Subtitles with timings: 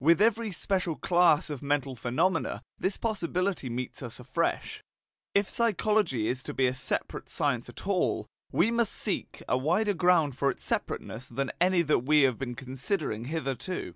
[0.00, 4.82] With every special class of mental phenomena this possibility meets us afresh.
[5.32, 9.94] If psychology is to be a separate science at all, we must seek a wider
[9.94, 13.94] ground for its separateness than any that we have been considering hitherto.